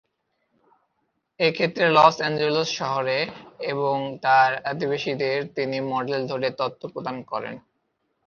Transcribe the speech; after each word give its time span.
এক্ষেত্রে 1.39 1.85
Los 1.89 2.15
Angeles 2.19 2.69
শহর 2.79 3.05
এবং 3.71 3.95
তাঁর 4.23 4.51
অধিবাসীদের 4.71 5.37
তিনি 5.55 5.77
মডেল 5.91 6.21
ধরে 6.27 6.47
তত্ত্ব 6.59 6.83
প্রদান 6.93 7.17
করেন। 7.23 7.55